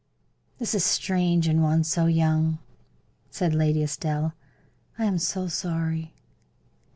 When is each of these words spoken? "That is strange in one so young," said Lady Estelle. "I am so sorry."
"That 0.57 0.73
is 0.73 0.83
strange 0.83 1.47
in 1.47 1.61
one 1.61 1.83
so 1.83 2.07
young," 2.07 2.57
said 3.29 3.53
Lady 3.53 3.83
Estelle. 3.83 4.33
"I 4.97 5.05
am 5.05 5.19
so 5.19 5.47
sorry." 5.47 6.15